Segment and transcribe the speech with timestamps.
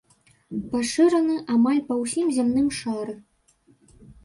[0.71, 3.17] Пашыраны амаль па ўсім зямным шары.